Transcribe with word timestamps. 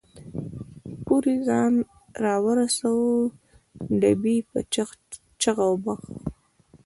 پورې 1.05 1.33
ځان 1.47 1.73
را 2.23 2.35
ورساوه، 2.45 3.15
ډبې 4.01 4.35
په 4.51 4.59
چغ 5.41 5.57
او 5.67 5.73
بغ. 5.83 5.99